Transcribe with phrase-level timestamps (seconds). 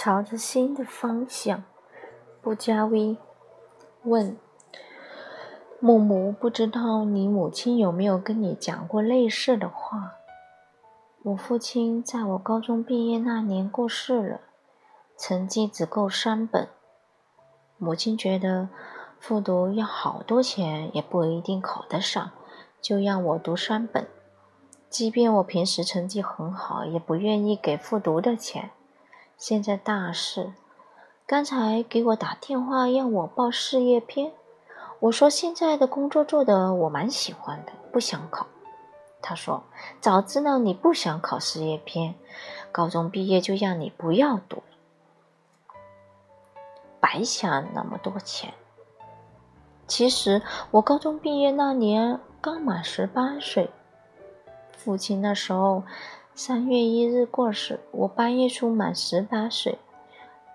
[0.00, 1.64] 朝着新的方向。
[2.40, 3.16] 不加微
[4.04, 4.38] 问
[5.80, 10.12] 木木，不知道你母亲有没有跟你讲过类似的话？
[11.24, 14.40] 我父亲在我高中毕业那年过世了，
[15.16, 16.68] 成绩只够三本。
[17.76, 18.68] 母亲觉得
[19.18, 22.30] 复读要好多钱，也不一定考得上，
[22.80, 24.06] 就让我读三本。
[24.88, 28.70] 即便我平时成绩很好，也不愿意给复读的钱。
[29.38, 30.52] 现在大事，
[31.24, 34.32] 刚才给我打电话让我报事业篇，
[34.98, 38.48] 我说现在的工作做的我蛮喜欢的，不想考。
[39.22, 39.62] 他说
[40.02, 42.16] ：“早知道你不想考事业篇，
[42.72, 45.76] 高中毕业就让你不要读了，
[46.98, 48.52] 白想那么多钱。”
[49.86, 53.70] 其实我高中毕业那年刚满十八岁，
[54.76, 55.84] 父亲那时候
[56.40, 59.76] 三月一日过世，我八月初满十八岁，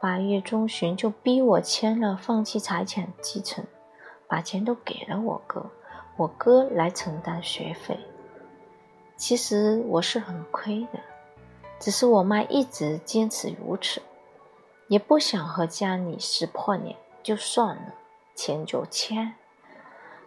[0.00, 3.64] 八月中旬就逼我签了放弃财产继承，
[4.28, 5.68] 把钱都给了我哥，
[6.16, 7.98] 我哥来承担学费。
[9.16, 11.00] 其实我是很亏的，
[11.80, 14.00] 只是我妈一直坚持如此，
[14.86, 17.94] 也不想和家里撕破脸，就算了，
[18.36, 19.34] 签就签。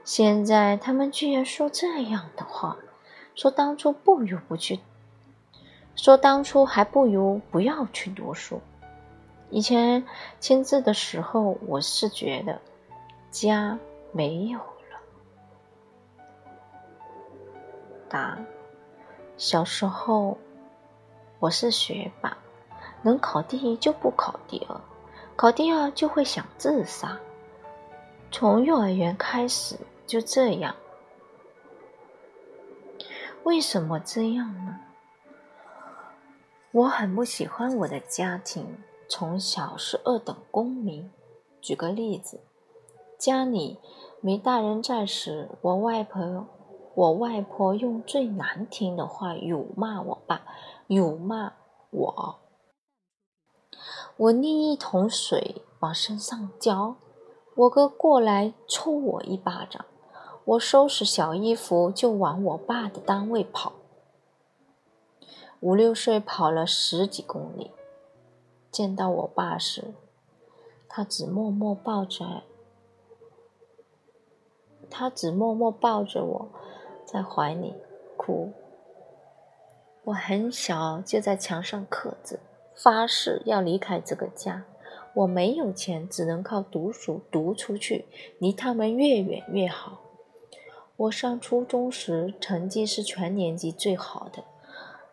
[0.03, 2.75] 现在他们居然说这样的话，
[3.33, 4.81] 说当初不如不去，
[5.95, 8.61] 说当初还不如不要去读书。
[9.49, 10.03] 以前
[10.39, 12.59] 签字的时候，我是觉得
[13.31, 13.77] 家
[14.11, 14.99] 没有了。
[18.09, 18.37] 答。
[19.37, 20.37] 小时候，
[21.39, 22.37] 我是学霸，
[23.01, 24.81] 能考第一就不考第二，
[25.35, 27.17] 考第二就会想自杀。
[28.31, 29.75] 从幼儿园开始
[30.07, 30.73] 就这样。
[33.43, 34.74] 为什么这样呢？
[36.75, 41.09] 我很不喜欢我的家庭，从小是二等公民。
[41.61, 42.41] 举个例子，
[43.17, 43.79] 家里
[44.19, 46.47] 没大人在时，我外婆。
[46.93, 50.41] 我外婆用最难听的话辱骂我爸，
[50.87, 51.53] 辱骂
[51.91, 52.39] 我。
[54.17, 56.97] 我拎一桶水往身上浇，
[57.55, 59.85] 我哥过来抽我一巴掌。
[60.43, 63.71] 我收拾小衣服就往我爸的单位跑。
[65.59, 67.71] 五六岁跑了十几公里，
[68.71, 69.93] 见到我爸时，
[70.87, 72.43] 他只默默抱着，
[74.89, 76.49] 他只默默抱着我。
[77.05, 77.75] 在怀里
[78.17, 78.51] 哭。
[80.05, 82.39] 我很小就在墙上刻字，
[82.73, 84.65] 发誓要离开这个家。
[85.13, 88.05] 我没有钱，只能靠读书读出去，
[88.39, 90.01] 离他们越远越好。
[90.97, 94.43] 我上初中时成绩是全年级最好的。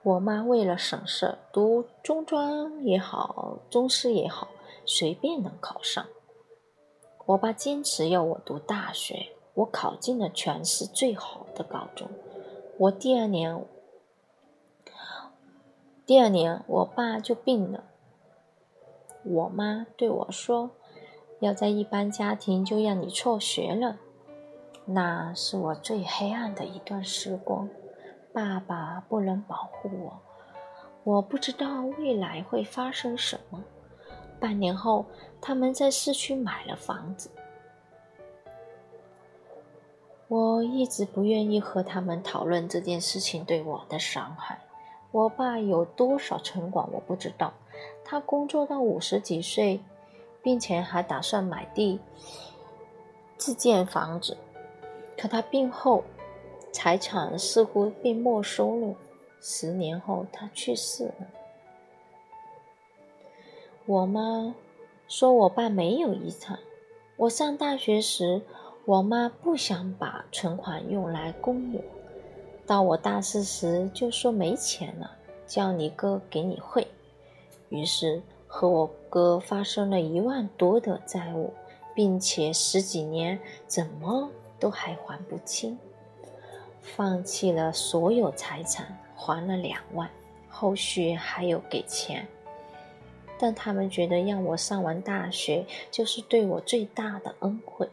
[0.03, 4.49] 我妈为了省事，读中专也好，中师也好，
[4.85, 6.05] 随便能考上。
[7.27, 9.33] 我爸坚持要我读大学。
[9.55, 12.09] 我考进了全市最好的高中。
[12.79, 13.65] 我第二年，
[16.07, 17.85] 第二年我爸就病了。
[19.23, 20.71] 我妈对我说
[21.41, 23.99] ：“要在一般家庭就让你辍学了。”
[24.87, 27.69] 那是我最黑暗的一段时光。
[28.33, 30.19] 爸爸不能保护我，
[31.05, 33.63] 我不知道未来会发生什么。
[34.41, 35.05] 半年后，
[35.41, 37.31] 他们在市区买了房子。
[40.29, 44.59] 我一直不愿意和他们讨论这件事情对我的伤害。
[45.11, 47.53] 我爸有多少存款我不知道，
[48.03, 49.83] 他工作到五十几岁，
[50.43, 52.01] 并且还打算买地
[53.37, 54.39] 自建房子。
[55.19, 56.03] 可他病后，
[56.73, 58.95] 财产似乎被没收了。
[59.41, 61.27] 十年后，他去世了。
[63.87, 64.55] 我妈
[65.07, 66.59] 说我爸没有遗产。
[67.17, 68.43] 我上大学时。
[68.85, 71.81] 我妈不想把存款用来供我，
[72.67, 75.09] 到我大四时就说没钱了，
[75.47, 76.85] 叫你哥给你汇。
[77.69, 81.55] 于是和我哥发生了一万多的债务，
[81.95, 84.29] 并且十几年怎么
[84.59, 85.79] 都还还不清，
[86.83, 90.11] 放弃了所有财产还了两万，
[90.49, 92.27] 后续还有给钱，
[93.39, 97.89] 但他们觉得让我上完大学就是对我最大的恩惠。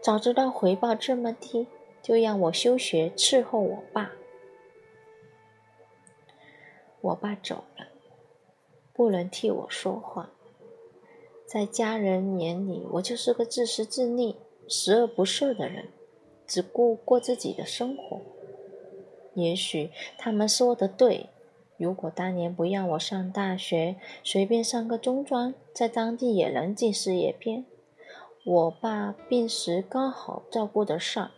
[0.00, 1.66] 早知道回报这么低，
[2.02, 4.12] 就让我休学伺候我爸。
[7.00, 7.88] 我爸走了，
[8.94, 10.30] 不能替我说话。
[11.46, 14.36] 在家人眼里，我就是个自私自利、
[14.68, 15.88] 十恶不赦的人，
[16.46, 18.20] 只顾过自己的生活。
[19.34, 21.30] 也许他们说的对，
[21.76, 27.64] 如果当年不让我上大学，随便上个中专，在当地也能进事业编。
[28.44, 31.30] 我爸病时刚好照顾得上，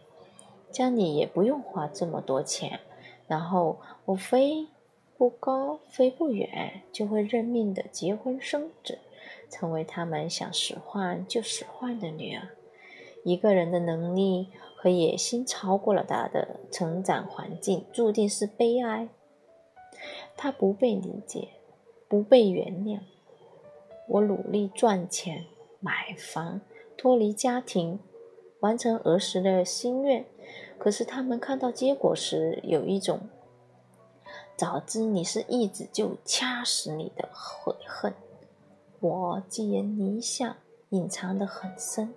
[0.70, 2.80] 家里也不用花这么多钱。
[3.26, 4.66] 然后我飞
[5.16, 8.98] 不高，飞不远，就会认命的结婚生子，
[9.48, 12.48] 成为他们想使唤就使唤的女儿。
[13.24, 19.08] 一个人的能力和野心超过了他的成长环境，注定是悲哀。
[20.36, 21.48] 他不被理解，
[22.08, 23.00] 不被原谅。
[24.06, 25.46] 我努力赚钱、
[25.80, 26.60] 买房、
[26.96, 27.98] 脱离家庭，
[28.60, 30.24] 完成儿时的心愿。
[30.78, 33.20] 可是他们看到结果时，有一种
[34.56, 38.14] 早知你是一子就掐死你的悔恨。
[39.00, 40.56] 我既然理想
[40.90, 42.14] 隐藏得很深，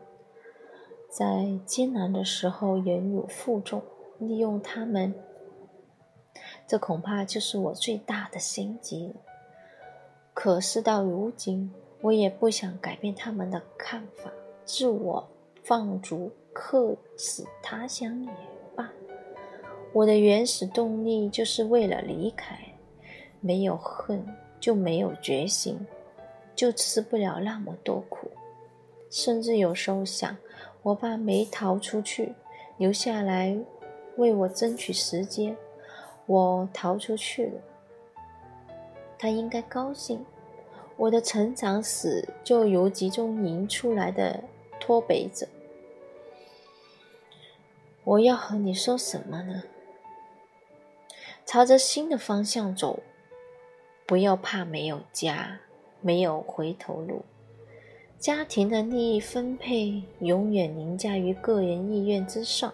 [1.10, 3.82] 在艰难的时候忍辱负重，
[4.20, 5.14] 利用他们。
[6.68, 9.16] 这恐怕就是我最大的心机了。
[10.34, 14.32] 可事到如今，我也不想改变他们的看法，
[14.64, 15.28] 自我
[15.64, 18.32] 放逐，客死他乡也
[18.76, 18.92] 罢。
[19.92, 22.58] 我的原始动力就是为了离开。
[23.42, 24.24] 没有恨，
[24.60, 25.88] 就没有觉醒，
[26.54, 28.30] 就吃不了那么多苦。
[29.10, 30.38] 甚至有时候想，
[30.81, 32.34] 我爸没逃出去，
[32.78, 33.58] 留下来
[34.16, 35.56] 为我争取时间。
[36.26, 37.62] 我逃出去了，
[39.18, 40.26] 他应该高兴。
[40.96, 44.44] 我的成长史就如集中营出来的
[44.80, 45.48] 脱北者。
[48.04, 49.64] 我要和你说什么呢？
[51.46, 53.00] 朝着新的方向走，
[54.06, 55.60] 不要怕没有家，
[56.02, 57.24] 没有回头路。
[58.19, 62.74] 家庭的利益分配永远凌驾于个人意愿之上，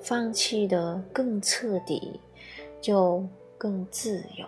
[0.00, 2.20] 放弃的更彻底。
[2.80, 3.22] 就
[3.58, 4.46] 更自由。